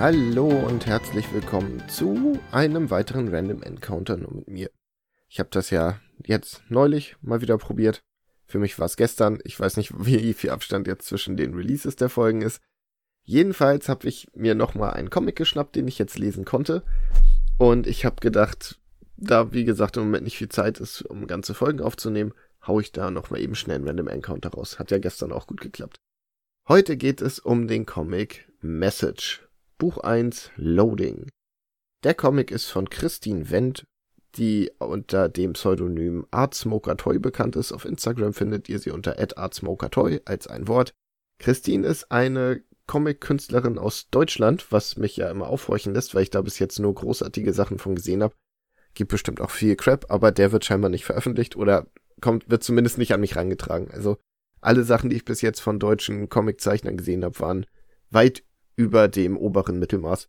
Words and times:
Hallo 0.00 0.46
und 0.46 0.86
herzlich 0.86 1.32
willkommen 1.32 1.82
zu 1.88 2.38
einem 2.52 2.88
weiteren 2.90 3.34
Random 3.34 3.64
Encounter 3.64 4.16
nur 4.16 4.32
mit 4.32 4.46
mir. 4.48 4.70
Ich 5.28 5.40
habe 5.40 5.48
das 5.50 5.70
ja 5.70 6.00
jetzt 6.24 6.62
neulich 6.68 7.16
mal 7.20 7.40
wieder 7.40 7.58
probiert. 7.58 8.04
Für 8.46 8.60
mich 8.60 8.78
war 8.78 8.86
es 8.86 8.96
gestern. 8.96 9.40
Ich 9.42 9.58
weiß 9.58 9.76
nicht, 9.76 9.92
wie 10.06 10.34
viel 10.34 10.50
Abstand 10.50 10.86
jetzt 10.86 11.08
zwischen 11.08 11.36
den 11.36 11.52
Releases 11.52 11.96
der 11.96 12.10
Folgen 12.10 12.42
ist. 12.42 12.60
Jedenfalls 13.28 13.90
habe 13.90 14.08
ich 14.08 14.26
mir 14.34 14.54
nochmal 14.54 14.94
einen 14.94 15.10
Comic 15.10 15.36
geschnappt, 15.36 15.76
den 15.76 15.86
ich 15.86 15.98
jetzt 15.98 16.18
lesen 16.18 16.46
konnte. 16.46 16.82
Und 17.58 17.86
ich 17.86 18.06
habe 18.06 18.16
gedacht, 18.20 18.80
da 19.18 19.52
wie 19.52 19.64
gesagt 19.64 19.98
im 19.98 20.04
Moment 20.04 20.24
nicht 20.24 20.38
viel 20.38 20.48
Zeit 20.48 20.80
ist, 20.80 21.02
um 21.02 21.26
ganze 21.26 21.52
Folgen 21.52 21.82
aufzunehmen, 21.82 22.32
hau 22.66 22.80
ich 22.80 22.90
da 22.90 23.10
nochmal 23.10 23.42
eben 23.42 23.54
schnell 23.54 23.76
einen 23.76 23.86
Random 23.86 24.08
Encounter 24.08 24.48
raus. 24.48 24.78
Hat 24.78 24.90
ja 24.90 24.96
gestern 24.96 25.32
auch 25.32 25.46
gut 25.46 25.60
geklappt. 25.60 25.98
Heute 26.68 26.96
geht 26.96 27.20
es 27.20 27.38
um 27.38 27.68
den 27.68 27.84
Comic 27.84 28.50
Message 28.62 29.46
Buch 29.76 29.98
1 29.98 30.50
Loading. 30.56 31.28
Der 32.04 32.14
Comic 32.14 32.50
ist 32.50 32.70
von 32.70 32.88
Christine 32.88 33.50
Wendt, 33.50 33.84
die 34.36 34.70
unter 34.78 35.28
dem 35.28 35.52
Pseudonym 35.52 36.26
ArtSmokerToy 36.30 37.18
bekannt 37.18 37.56
ist. 37.56 37.72
Auf 37.72 37.84
Instagram 37.84 38.32
findet 38.32 38.70
ihr 38.70 38.78
sie 38.78 38.90
unter 38.90 39.18
@artsmokertoy 39.18 40.22
als 40.24 40.46
ein 40.46 40.66
Wort. 40.66 40.94
Christine 41.38 41.86
ist 41.86 42.10
eine 42.10 42.62
Comic-Künstlerin 42.88 43.78
aus 43.78 44.08
Deutschland, 44.10 44.72
was 44.72 44.96
mich 44.96 45.16
ja 45.16 45.30
immer 45.30 45.46
aufhorchen 45.46 45.94
lässt, 45.94 46.16
weil 46.16 46.24
ich 46.24 46.30
da 46.30 46.42
bis 46.42 46.58
jetzt 46.58 46.80
nur 46.80 46.92
großartige 46.92 47.52
Sachen 47.52 47.78
von 47.78 47.94
gesehen 47.94 48.22
habe. 48.24 48.34
Gibt 48.94 49.12
bestimmt 49.12 49.40
auch 49.40 49.50
viel 49.50 49.76
Crap, 49.76 50.06
aber 50.08 50.32
der 50.32 50.50
wird 50.50 50.64
scheinbar 50.64 50.90
nicht 50.90 51.04
veröffentlicht 51.04 51.54
oder 51.54 51.86
kommt, 52.20 52.50
wird 52.50 52.64
zumindest 52.64 52.98
nicht 52.98 53.12
an 53.14 53.20
mich 53.20 53.36
rangetragen. 53.36 53.92
Also 53.92 54.16
alle 54.60 54.82
Sachen, 54.82 55.10
die 55.10 55.16
ich 55.16 55.24
bis 55.24 55.40
jetzt 55.40 55.60
von 55.60 55.78
deutschen 55.78 56.28
Comiczeichnern 56.28 56.96
gesehen 56.96 57.24
habe, 57.24 57.38
waren 57.38 57.66
weit 58.10 58.42
über 58.74 59.06
dem 59.06 59.36
oberen 59.36 59.78
Mittelmaß. 59.78 60.26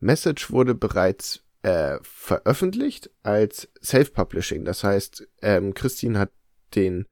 Message 0.00 0.50
wurde 0.50 0.74
bereits 0.74 1.44
äh, 1.62 1.98
veröffentlicht 2.02 3.10
als 3.22 3.70
Self-Publishing. 3.82 4.64
Das 4.64 4.84
heißt, 4.84 5.26
ähm, 5.40 5.72
Christine 5.72 6.18
hat 6.18 6.32
den 6.74 7.06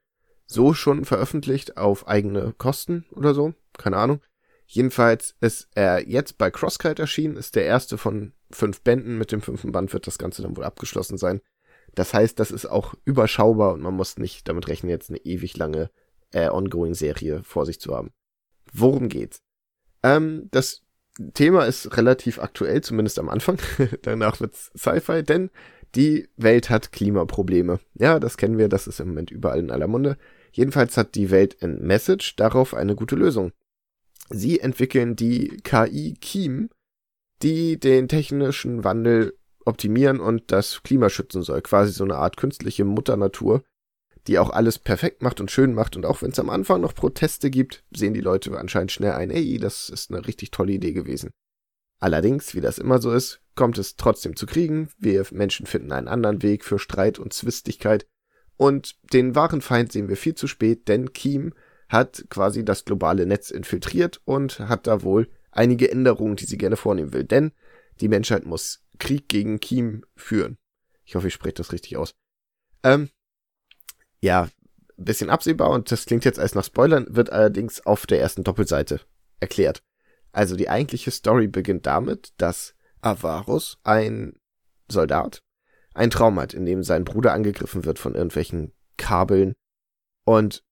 so 0.46 0.74
schon 0.74 1.04
veröffentlicht 1.04 1.78
auf 1.78 2.06
eigene 2.06 2.52
Kosten 2.58 3.06
oder 3.12 3.32
so. 3.32 3.54
Keine 3.78 3.96
Ahnung. 3.96 4.20
Jedenfalls 4.72 5.34
ist 5.42 5.68
er 5.74 6.08
jetzt 6.08 6.38
bei 6.38 6.50
Crosskite 6.50 7.02
erschienen, 7.02 7.36
ist 7.36 7.56
der 7.56 7.66
erste 7.66 7.98
von 7.98 8.32
fünf 8.50 8.80
Bänden. 8.80 9.18
Mit 9.18 9.30
dem 9.30 9.42
fünften 9.42 9.70
Band 9.70 9.92
wird 9.92 10.06
das 10.06 10.16
Ganze 10.16 10.40
dann 10.40 10.56
wohl 10.56 10.64
abgeschlossen 10.64 11.18
sein. 11.18 11.42
Das 11.94 12.14
heißt, 12.14 12.40
das 12.40 12.50
ist 12.50 12.64
auch 12.64 12.94
überschaubar 13.04 13.74
und 13.74 13.82
man 13.82 13.92
muss 13.92 14.16
nicht 14.16 14.48
damit 14.48 14.68
rechnen, 14.68 14.88
jetzt 14.88 15.10
eine 15.10 15.18
ewig 15.18 15.58
lange 15.58 15.90
äh, 16.30 16.48
Ongoing-Serie 16.48 17.42
vor 17.44 17.66
sich 17.66 17.80
zu 17.80 17.94
haben. 17.94 18.12
Worum 18.72 19.10
geht's? 19.10 19.42
Ähm, 20.02 20.48
das 20.52 20.80
Thema 21.34 21.66
ist 21.66 21.94
relativ 21.98 22.38
aktuell, 22.38 22.80
zumindest 22.80 23.18
am 23.18 23.28
Anfang. 23.28 23.58
Danach 24.00 24.40
wird's 24.40 24.70
Sci-Fi, 24.74 25.22
denn 25.22 25.50
die 25.94 26.30
Welt 26.38 26.70
hat 26.70 26.92
Klimaprobleme. 26.92 27.78
Ja, 27.92 28.18
das 28.18 28.38
kennen 28.38 28.56
wir, 28.56 28.70
das 28.70 28.86
ist 28.86 29.00
im 29.00 29.08
Moment 29.08 29.30
überall 29.30 29.58
in 29.58 29.70
aller 29.70 29.86
Munde. 29.86 30.16
Jedenfalls 30.50 30.96
hat 30.96 31.14
die 31.14 31.30
Welt 31.30 31.52
in 31.60 31.82
Message 31.82 32.36
darauf 32.36 32.72
eine 32.72 32.94
gute 32.94 33.16
Lösung. 33.16 33.52
Sie 34.28 34.60
entwickeln 34.60 35.16
die 35.16 35.58
KI 35.62 36.14
Kiem, 36.20 36.70
die 37.42 37.78
den 37.78 38.08
technischen 38.08 38.84
Wandel 38.84 39.36
optimieren 39.64 40.20
und 40.20 40.50
das 40.50 40.82
Klima 40.82 41.10
schützen 41.10 41.42
soll. 41.42 41.62
Quasi 41.62 41.92
so 41.92 42.04
eine 42.04 42.16
Art 42.16 42.36
künstliche 42.36 42.84
Mutternatur, 42.84 43.62
die 44.26 44.38
auch 44.38 44.50
alles 44.50 44.78
perfekt 44.78 45.22
macht 45.22 45.40
und 45.40 45.50
schön 45.50 45.74
macht. 45.74 45.96
Und 45.96 46.06
auch 46.06 46.22
wenn 46.22 46.30
es 46.30 46.38
am 46.38 46.50
Anfang 46.50 46.80
noch 46.80 46.94
Proteste 46.94 47.50
gibt, 47.50 47.84
sehen 47.94 48.14
die 48.14 48.20
Leute 48.20 48.56
anscheinend 48.58 48.92
schnell 48.92 49.12
ein, 49.12 49.30
ey, 49.30 49.58
das 49.58 49.88
ist 49.88 50.10
eine 50.10 50.26
richtig 50.26 50.50
tolle 50.50 50.72
Idee 50.72 50.92
gewesen. 50.92 51.30
Allerdings, 52.00 52.54
wie 52.54 52.60
das 52.60 52.78
immer 52.78 53.00
so 53.00 53.12
ist, 53.12 53.40
kommt 53.54 53.78
es 53.78 53.96
trotzdem 53.96 54.34
zu 54.34 54.46
Kriegen. 54.46 54.88
Wir 54.98 55.24
Menschen 55.30 55.66
finden 55.66 55.92
einen 55.92 56.08
anderen 56.08 56.42
Weg 56.42 56.64
für 56.64 56.78
Streit 56.78 57.18
und 57.18 57.32
Zwistigkeit. 57.32 58.06
Und 58.56 58.96
den 59.12 59.34
wahren 59.34 59.60
Feind 59.60 59.92
sehen 59.92 60.08
wir 60.08 60.16
viel 60.16 60.34
zu 60.34 60.46
spät, 60.46 60.88
denn 60.88 61.12
Kiem 61.12 61.54
hat 61.92 62.24
quasi 62.30 62.64
das 62.64 62.84
globale 62.84 63.26
Netz 63.26 63.50
infiltriert 63.50 64.20
und 64.24 64.58
hat 64.60 64.86
da 64.86 65.02
wohl 65.02 65.30
einige 65.50 65.90
Änderungen, 65.90 66.36
die 66.36 66.46
sie 66.46 66.58
gerne 66.58 66.76
vornehmen 66.76 67.12
will. 67.12 67.24
Denn 67.24 67.52
die 68.00 68.08
Menschheit 68.08 68.46
muss 68.46 68.82
Krieg 68.98 69.28
gegen 69.28 69.60
Kiem 69.60 70.04
führen. 70.16 70.58
Ich 71.04 71.14
hoffe, 71.14 71.28
ich 71.28 71.34
spreche 71.34 71.54
das 71.54 71.72
richtig 71.72 71.96
aus. 71.96 72.14
Ähm, 72.82 73.10
ja, 74.20 74.48
bisschen 74.96 75.30
absehbar 75.30 75.70
und 75.70 75.90
das 75.90 76.06
klingt 76.06 76.24
jetzt 76.24 76.38
als 76.38 76.54
nach 76.54 76.64
Spoilern, 76.64 77.06
wird 77.08 77.30
allerdings 77.30 77.84
auf 77.84 78.06
der 78.06 78.20
ersten 78.20 78.44
Doppelseite 78.44 79.00
erklärt. 79.40 79.82
Also 80.32 80.56
die 80.56 80.68
eigentliche 80.68 81.10
Story 81.10 81.48
beginnt 81.48 81.86
damit, 81.86 82.32
dass 82.38 82.74
Avarus, 83.00 83.78
ein 83.82 84.34
Soldat, 84.88 85.42
ein 85.94 86.10
Traum 86.10 86.40
hat, 86.40 86.54
in 86.54 86.64
dem 86.64 86.82
sein 86.82 87.04
Bruder 87.04 87.32
angegriffen 87.32 87.84
wird 87.84 87.98
von 87.98 88.14
irgendwelchen 88.14 88.72
Kabeln 88.96 89.54
und 90.24 90.64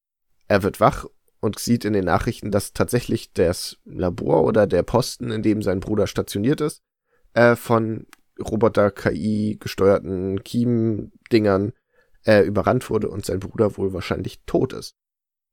er 0.50 0.64
wird 0.64 0.80
wach 0.80 1.06
und 1.38 1.60
sieht 1.60 1.84
in 1.84 1.92
den 1.92 2.06
Nachrichten, 2.06 2.50
dass 2.50 2.72
tatsächlich 2.72 3.32
das 3.32 3.78
Labor 3.84 4.42
oder 4.42 4.66
der 4.66 4.82
Posten, 4.82 5.30
in 5.30 5.42
dem 5.42 5.62
sein 5.62 5.78
Bruder 5.78 6.08
stationiert 6.08 6.60
ist, 6.60 6.82
äh, 7.34 7.54
von 7.54 8.08
Roboter-KI 8.36 9.58
gesteuerten 9.60 10.42
Kiem-Dingern 10.42 11.72
äh, 12.26 12.40
überrannt 12.42 12.90
wurde 12.90 13.10
und 13.10 13.24
sein 13.24 13.38
Bruder 13.38 13.76
wohl 13.76 13.92
wahrscheinlich 13.92 14.42
tot 14.44 14.72
ist. 14.72 14.96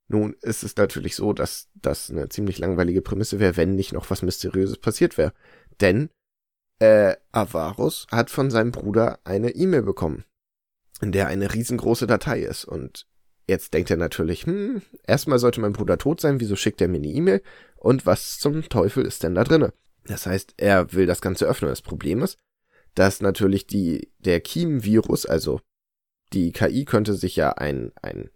Nun 0.08 0.34
ist 0.42 0.64
es 0.64 0.74
natürlich 0.74 1.14
so, 1.14 1.32
dass 1.32 1.68
das 1.74 2.10
eine 2.10 2.28
ziemlich 2.28 2.58
langweilige 2.58 3.00
Prämisse 3.00 3.38
wäre, 3.38 3.56
wenn 3.56 3.76
nicht 3.76 3.92
noch 3.92 4.10
was 4.10 4.22
Mysteriöses 4.22 4.78
passiert 4.78 5.16
wäre. 5.16 5.32
Denn 5.80 6.10
äh, 6.80 7.14
Avarus 7.30 8.08
hat 8.10 8.30
von 8.30 8.50
seinem 8.50 8.72
Bruder 8.72 9.20
eine 9.22 9.50
E-Mail 9.50 9.82
bekommen, 9.82 10.24
in 11.00 11.12
der 11.12 11.28
eine 11.28 11.54
riesengroße 11.54 12.08
Datei 12.08 12.40
ist. 12.40 12.64
Und 12.64 13.06
jetzt 13.48 13.74
denkt 13.74 13.90
er 13.90 13.96
natürlich, 13.96 14.44
hm, 14.46 14.82
erstmal 15.06 15.38
sollte 15.38 15.60
mein 15.60 15.72
Bruder 15.72 15.98
tot 15.98 16.20
sein, 16.20 16.40
wieso 16.40 16.54
schickt 16.54 16.80
er 16.80 16.88
mir 16.88 16.98
eine 16.98 17.08
E-Mail? 17.08 17.42
Und 17.76 18.06
was 18.06 18.38
zum 18.38 18.68
Teufel 18.68 19.04
ist 19.04 19.22
denn 19.22 19.34
da 19.34 19.44
drinne? 19.44 19.72
Das 20.04 20.26
heißt, 20.26 20.54
er 20.56 20.92
will 20.92 21.06
das 21.06 21.20
Ganze 21.20 21.46
öffnen. 21.46 21.70
Das 21.70 21.82
Problem 21.82 22.22
ist, 22.22 22.38
dass 22.94 23.20
natürlich 23.20 23.66
die, 23.66 24.10
der 24.18 24.40
Kiem-Virus, 24.40 25.26
also 25.26 25.60
die 26.32 26.52
KI 26.52 26.84
könnte 26.84 27.14
sich 27.14 27.36
ja 27.36 27.52
ein, 27.52 27.92
ein, 28.02 28.30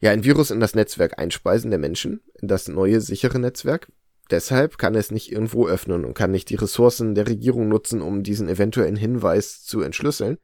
ja, 0.00 0.10
ein 0.10 0.24
Virus 0.24 0.50
in 0.50 0.60
das 0.60 0.74
Netzwerk 0.74 1.18
einspeisen 1.18 1.70
der 1.70 1.78
Menschen, 1.78 2.20
in 2.40 2.48
das 2.48 2.68
neue 2.68 3.00
sichere 3.00 3.38
Netzwerk. 3.38 3.90
Deshalb 4.30 4.78
kann 4.78 4.96
es 4.96 5.12
nicht 5.12 5.30
irgendwo 5.30 5.68
öffnen 5.68 6.04
und 6.04 6.14
kann 6.14 6.32
nicht 6.32 6.50
die 6.50 6.56
Ressourcen 6.56 7.14
der 7.14 7.28
Regierung 7.28 7.68
nutzen, 7.68 8.02
um 8.02 8.24
diesen 8.24 8.48
eventuellen 8.48 8.96
Hinweis 8.96 9.62
zu 9.62 9.82
entschlüsseln, 9.82 10.38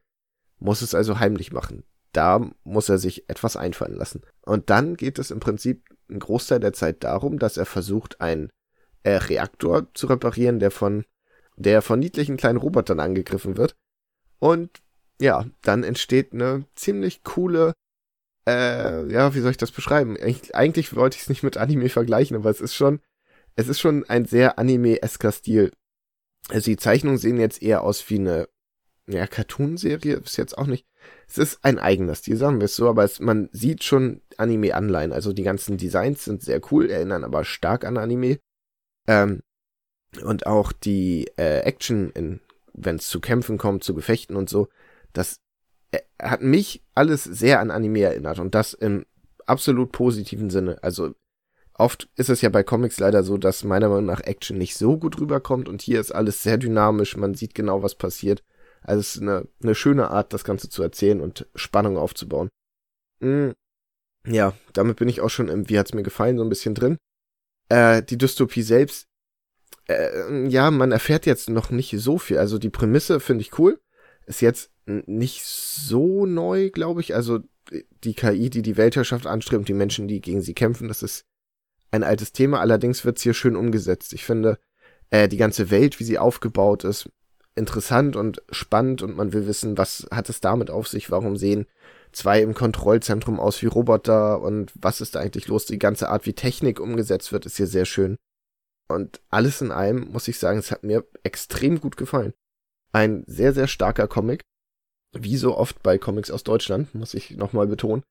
muss 0.59 0.83
es 0.83 0.95
also 0.95 1.19
heimlich 1.19 1.53
machen. 1.53 1.83
Da 2.13 2.51
muss 2.65 2.89
er 2.89 2.99
sich 2.99 3.29
etwas 3.29 3.57
einfallen 3.57 3.97
lassen. 3.97 4.23
Und 4.43 4.71
dann 4.71 4.97
geht 4.97 5.19
es 5.19 5.31
im 5.31 5.41
Prinzip 5.41 5.89
einen 6.09 6.21
Großteil 6.21 6.61
der 6.61 6.73
Zeit 6.73 7.05
darum, 7.05 7.39
dass 7.39 7.57
er 7.57 7.67
versucht, 7.67 8.21
einen 8.21 8.51
äh, 9.03 9.13
Reaktor 9.13 9.93
zu 9.95 10.07
reparieren, 10.07 10.59
der 10.59 10.71
von, 10.71 11.05
der 11.57 11.83
von 11.83 11.99
niedlichen 11.99 12.37
kleinen 12.37 12.59
Robotern 12.59 13.01
angegriffen 13.01 13.57
wird. 13.57 13.75
Und 14.39 14.83
ja, 15.21 15.47
dann 15.63 15.85
entsteht 15.85 16.33
eine 16.33 16.67
ziemlich 16.75 17.23
coole, 17.23 17.75
äh, 18.47 19.07
ja, 19.11 19.35
wie 19.35 19.41
soll 19.41 19.53
ich 19.53 19.57
das 19.57 19.71
beschreiben? 19.71 20.17
Eig 20.21 20.55
eigentlich 20.55 20.95
wollte 20.97 21.17
ich 21.17 21.23
es 21.23 21.29
nicht 21.29 21.43
mit 21.43 21.57
Anime 21.57 21.89
vergleichen, 21.89 22.37
aber 22.37 22.51
es 22.51 22.61
ist 22.61 22.75
schon, 22.75 23.01
es 23.55 23.69
ist 23.69 23.81
schon 23.81 24.05
ein 24.09 24.25
sehr 24.25 24.59
anime-esker 24.59 25.33
Stil. 25.33 25.71
Also 26.49 26.71
die 26.71 26.77
Zeichnungen 26.77 27.19
sehen 27.19 27.39
jetzt 27.39 27.63
eher 27.63 27.83
aus 27.83 28.09
wie 28.11 28.19
eine, 28.19 28.49
ja, 29.09 29.27
Cartoon-Serie, 29.27 30.17
ist 30.17 30.37
jetzt 30.37 30.57
auch 30.57 30.67
nicht. 30.67 30.87
Es 31.29 31.39
ist 31.39 31.65
ein 31.65 31.79
eigener 31.79 32.15
Stil, 32.15 32.37
sagen 32.37 32.61
wir 32.61 32.67
es 32.67 32.77
so, 32.77 32.89
aber 32.89 33.05
es, 33.05 33.21
man 33.21 33.49
sieht 33.53 33.83
schon 33.83 34.23
Anime-Anleihen. 34.37 35.13
Also 35.13 35.33
die 35.33 35.43
ganzen 35.43 35.77
Designs 35.77 36.25
sind 36.25 36.43
sehr 36.43 36.61
cool, 36.71 36.91
erinnern 36.91 37.25
aber 37.25 37.45
stark 37.45 37.85
an 37.85 37.97
Anime. 37.97 38.39
Ähm, 39.09 39.43
und 40.23 40.47
auch 40.47 40.73
die 40.73 41.29
äh, 41.37 41.61
Action, 41.61 42.41
wenn 42.75 42.97
es 42.97 43.09
zu 43.09 43.21
Kämpfen 43.21 43.59
kommt, 43.59 43.83
zu 43.83 43.95
Gefechten 43.95 44.37
und 44.37 44.49
so, 44.49 44.69
das 45.13 45.41
äh, 45.91 46.01
hat 46.21 46.43
mich 46.43 46.83
alles 46.95 47.25
sehr 47.25 47.61
an 47.61 47.71
Anime 47.71 48.03
erinnert 48.03 48.39
und 48.39 48.55
das 48.55 48.75
im 48.75 49.07
absolut 49.47 49.91
positiven 49.93 50.51
Sinne. 50.51 50.79
Also 50.83 51.15
oft 51.75 52.09
ist 52.17 52.29
es 52.29 52.43
ja 52.43 52.51
bei 52.51 52.63
Comics 52.63 53.01
leider 53.01 53.23
so, 53.23 53.39
dass 53.39 53.65
meiner 53.65 53.89
Meinung 53.89 54.07
nach 54.07 54.21
Action 54.21 54.59
nicht 54.59 54.77
so 54.77 54.99
gut 54.99 55.19
rüberkommt 55.19 55.69
und 55.69 55.83
hier 55.83 56.01
ist 56.01 56.13
alles 56.13 56.43
sehr 56.43 56.59
dynamisch, 56.59 57.17
man 57.17 57.35
sieht 57.35 57.55
genau, 57.55 57.83
was 57.83 57.95
passiert. 57.95 58.43
Also 58.83 59.01
es 59.01 59.17
ist 59.17 59.23
eine, 59.23 59.49
eine 59.63 59.75
schöne 59.75 60.11
Art, 60.11 60.33
das 60.33 60.45
Ganze 60.45 60.69
zu 60.69 60.83
erzählen 60.83 61.21
und 61.21 61.49
Spannung 61.55 61.97
aufzubauen. 61.97 62.49
Mhm. 63.21 63.55
Ja, 64.27 64.55
damit 64.73 64.97
bin 64.97 65.09
ich 65.09 65.21
auch 65.21 65.31
schon 65.31 65.49
im 65.49 65.69
Wie 65.69 65.79
hat's 65.79 65.95
mir 65.95 66.03
gefallen 66.03 66.39
so 66.39 66.45
ein 66.45 66.49
bisschen 66.49 66.75
drin. 66.75 66.97
Äh, 67.69 68.03
die 68.03 68.19
Dystopie 68.19 68.63
selbst 68.63 69.07
Äh, 69.89 70.47
ja, 70.49 70.71
man 70.71 70.93
erfährt 70.93 71.27
jetzt 71.27 71.51
noch 71.51 71.71
nicht 71.71 71.95
so 71.99 72.19
viel. 72.19 72.39
Also 72.39 72.59
die 72.59 72.71
Prämisse 72.71 73.21
finde 73.21 73.43
ich 73.43 73.59
cool. 73.59 73.81
Ist 74.27 74.41
jetzt 74.41 74.71
nicht 74.87 75.45
so 75.45 76.27
neu, 76.27 76.71
glaube 76.71 77.01
ich. 77.01 77.15
Also 77.15 77.41
die 78.05 78.15
KI, 78.15 78.51
die 78.51 78.63
die 78.63 78.77
Weltherrschaft 78.77 79.27
anstrebt, 79.27 79.69
die 79.69 79.75
Menschen, 79.75 80.09
die 80.09 80.21
gegen 80.21 80.43
sie 80.43 80.55
kämpfen, 80.55 80.89
das 80.89 81.03
ist 81.03 81.25
ein 81.91 82.05
altes 82.05 82.33
Thema. 82.33 82.61
Allerdings 82.61 83.05
wird 83.05 83.19
es 83.19 83.23
hier 83.23 83.35
schön 83.35 83.57
umgesetzt. 83.57 84.13
Ich 84.13 84.25
finde 84.25 84.59
äh, 85.11 85.29
die 85.29 85.37
ganze 85.37 85.71
Welt, 85.71 85.99
wie 86.01 86.05
sie 86.05 86.19
aufgebaut 86.19 86.85
ist, 86.85 87.11
interessant 87.55 88.17
und 88.17 88.43
spannend 88.51 89.03
und 89.03 89.17
man 89.17 89.33
will 89.33 89.47
wissen, 89.47 89.77
was 89.77 90.07
hat 90.11 90.29
es 90.29 90.41
damit 90.41 90.71
auf 90.71 90.89
sich, 90.89 91.11
warum 91.11 91.37
sehen 91.37 91.67
zwei 92.13 92.43
im 92.43 92.55
Kontrollzentrum 92.55 93.41
aus 93.41 93.63
wie 93.63 93.67
Roboter 93.67 94.41
und 94.41 94.73
was 94.75 95.01
ist 95.01 95.15
da 95.15 95.21
eigentlich 95.21 95.49
los? 95.49 95.67
Die 95.67 95.79
ganze 95.79 96.09
Art, 96.09 96.27
wie 96.27 96.35
Technik 96.35 96.81
umgesetzt 96.81 97.33
wird, 97.33 97.47
ist 97.47 97.57
hier 97.57 97.67
sehr 97.67 97.85
schön. 97.85 98.17
Und 98.89 99.21
alles 99.31 99.61
in 99.61 99.71
allem 99.71 100.11
muss 100.13 100.29
ich 100.29 100.39
sagen, 100.39 100.59
es 100.59 100.71
hat 100.71 100.85
mir 100.85 101.05
extrem 101.23 101.81
gut 101.81 101.97
gefallen. 101.97 102.35
Ein 102.93 103.25
sehr, 103.27 103.53
sehr 103.55 103.67
starker 103.67 104.09
Comic. 104.09 104.43
Wie 105.15 105.37
so 105.37 105.57
oft 105.57 105.83
bei 105.83 105.99
Comics 105.99 106.31
aus 106.31 106.45
Deutschland, 106.45 106.95
muss 106.95 107.15
ich 107.15 107.37
nochmal 107.37 107.67
betonen, 107.67 108.03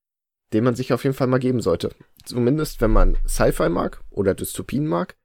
den 0.54 0.64
man 0.64 0.76
sich 0.76 0.94
auf 0.94 1.04
jeden 1.04 1.16
Fall 1.16 1.28
mal 1.28 1.40
geben 1.40 1.62
sollte. 1.62 1.94
Zumindest, 2.26 2.82
wenn 2.82 2.92
man 2.92 3.18
Sci-Fi 3.28 3.70
mag 3.70 4.04
oder 4.10 4.34
Dystopien 4.34 4.88
mag 4.88 5.16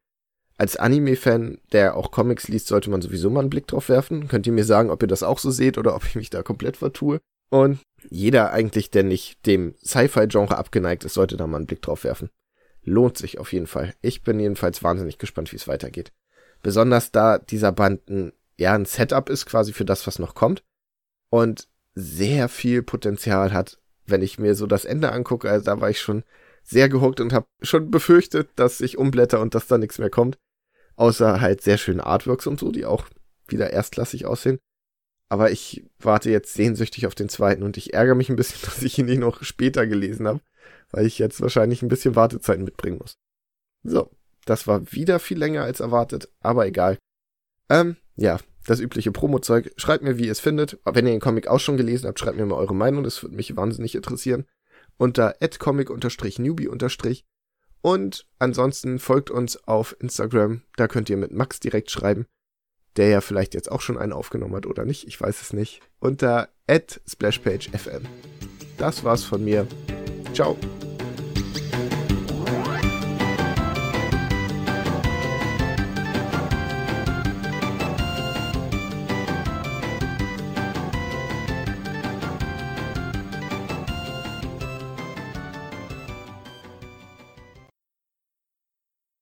als 0.58 0.76
Anime-Fan, 0.76 1.58
der 1.72 1.96
auch 1.96 2.10
Comics 2.10 2.48
liest, 2.48 2.68
sollte 2.68 2.90
man 2.90 3.02
sowieso 3.02 3.28
mal 3.28 3.40
einen 3.40 3.50
Blick 3.50 3.66
drauf 3.66 3.88
werfen. 3.88 4.28
Könnt 4.28 4.46
ihr 4.46 4.52
mir 4.52 4.64
sagen, 4.64 4.90
ob 4.90 5.02
ihr 5.02 5.08
das 5.08 5.22
auch 5.22 5.38
so 5.38 5.50
seht 5.50 5.76
oder 5.76 5.94
ob 5.94 6.04
ich 6.04 6.14
mich 6.14 6.30
da 6.30 6.42
komplett 6.42 6.78
vertue. 6.78 7.20
Und 7.50 7.80
jeder 8.08 8.52
eigentlich, 8.52 8.90
der 8.90 9.02
nicht 9.02 9.46
dem 9.46 9.74
Sci-Fi-Genre 9.84 10.56
abgeneigt 10.56 11.04
ist, 11.04 11.14
sollte 11.14 11.36
da 11.36 11.46
mal 11.46 11.58
einen 11.58 11.66
Blick 11.66 11.82
drauf 11.82 12.04
werfen. 12.04 12.30
Lohnt 12.82 13.18
sich 13.18 13.38
auf 13.38 13.52
jeden 13.52 13.66
Fall. 13.66 13.94
Ich 14.00 14.22
bin 14.22 14.40
jedenfalls 14.40 14.82
wahnsinnig 14.82 15.18
gespannt, 15.18 15.52
wie 15.52 15.56
es 15.56 15.68
weitergeht. 15.68 16.12
Besonders 16.62 17.12
da 17.12 17.38
dieser 17.38 17.72
Band 17.72 18.08
ein, 18.08 18.32
ja, 18.56 18.74
ein 18.74 18.86
Setup 18.86 19.28
ist 19.28 19.46
quasi 19.46 19.72
für 19.72 19.84
das, 19.84 20.06
was 20.06 20.18
noch 20.18 20.34
kommt. 20.34 20.62
Und 21.30 21.68
sehr 21.94 22.48
viel 22.48 22.82
Potenzial 22.82 23.52
hat, 23.52 23.78
wenn 24.06 24.22
ich 24.22 24.38
mir 24.38 24.54
so 24.54 24.66
das 24.66 24.84
Ende 24.84 25.12
angucke. 25.12 25.50
Also 25.50 25.64
da 25.66 25.80
war 25.80 25.90
ich 25.90 26.00
schon 26.00 26.24
sehr 26.62 26.88
gehuckt 26.88 27.20
und 27.20 27.32
habe 27.32 27.46
schon 27.62 27.90
befürchtet, 27.90 28.50
dass 28.56 28.80
ich 28.80 28.98
umblätter 28.98 29.40
und 29.40 29.54
dass 29.54 29.66
da 29.66 29.78
nichts 29.78 29.98
mehr 29.98 30.10
kommt. 30.10 30.38
Außer 30.96 31.40
halt 31.40 31.62
sehr 31.62 31.78
schöne 31.78 32.04
Artworks 32.04 32.46
und 32.46 32.58
so, 32.58 32.72
die 32.72 32.86
auch 32.86 33.06
wieder 33.48 33.70
erstklassig 33.70 34.26
aussehen. 34.26 34.58
Aber 35.28 35.50
ich 35.50 35.84
warte 35.98 36.30
jetzt 36.30 36.54
sehnsüchtig 36.54 37.06
auf 37.06 37.14
den 37.14 37.28
zweiten 37.28 37.62
und 37.62 37.76
ich 37.76 37.94
ärgere 37.94 38.14
mich 38.14 38.28
ein 38.28 38.36
bisschen, 38.36 38.60
dass 38.64 38.82
ich 38.82 38.98
ihn 38.98 39.06
nicht 39.06 39.18
noch 39.18 39.42
später 39.42 39.86
gelesen 39.86 40.26
habe, 40.26 40.40
weil 40.90 41.06
ich 41.06 41.18
jetzt 41.18 41.40
wahrscheinlich 41.40 41.82
ein 41.82 41.88
bisschen 41.88 42.16
Wartezeit 42.16 42.60
mitbringen 42.60 42.98
muss. 42.98 43.18
So, 43.82 44.10
das 44.44 44.66
war 44.66 44.92
wieder 44.92 45.18
viel 45.18 45.38
länger 45.38 45.62
als 45.62 45.80
erwartet, 45.80 46.28
aber 46.40 46.66
egal. 46.66 46.98
Ähm, 47.68 47.96
ja, 48.14 48.38
das 48.66 48.80
übliche 48.80 49.12
Promo-Zeug. 49.12 49.72
Schreibt 49.76 50.02
mir, 50.02 50.18
wie 50.18 50.26
ihr 50.26 50.32
es 50.32 50.40
findet. 50.40 50.78
Wenn 50.84 51.06
ihr 51.06 51.12
den 51.12 51.20
Comic 51.20 51.48
auch 51.48 51.60
schon 51.60 51.76
gelesen 51.76 52.06
habt, 52.06 52.18
schreibt 52.18 52.36
mir 52.36 52.46
mal 52.46 52.56
eure 52.56 52.74
Meinung, 52.74 53.04
das 53.04 53.22
würde 53.22 53.36
mich 53.36 53.56
wahnsinnig 53.56 53.94
interessieren. 53.94 54.46
Unter 54.96 55.36
adcomic-newbie- 55.40 56.68
und 57.86 58.26
ansonsten 58.40 58.98
folgt 58.98 59.30
uns 59.30 59.62
auf 59.68 59.94
Instagram, 60.00 60.62
da 60.76 60.88
könnt 60.88 61.08
ihr 61.08 61.16
mit 61.16 61.30
Max 61.30 61.60
direkt 61.60 61.88
schreiben, 61.88 62.26
der 62.96 63.10
ja 63.10 63.20
vielleicht 63.20 63.54
jetzt 63.54 63.70
auch 63.70 63.80
schon 63.80 63.96
einen 63.96 64.12
aufgenommen 64.12 64.56
hat 64.56 64.66
oder 64.66 64.84
nicht, 64.84 65.06
ich 65.06 65.20
weiß 65.20 65.40
es 65.40 65.52
nicht, 65.52 65.82
unter 66.00 66.48
splashpagefm. 67.08 68.02
Das 68.76 69.04
war's 69.04 69.22
von 69.22 69.44
mir. 69.44 69.68
Ciao. 70.34 70.56